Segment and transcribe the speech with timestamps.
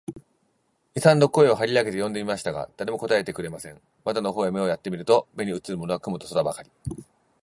[0.95, 3.79] 二三度声を張り上げて呼んでみましたが、誰も答えてくれません。
[4.03, 6.71] 窓の方へ目をやって見ると、目にうつるものは雲と空ばかり、